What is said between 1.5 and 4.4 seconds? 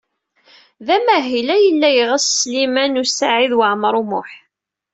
ay yella yeɣs Sliman U Saɛid Waɛmaṛ U Muḥ.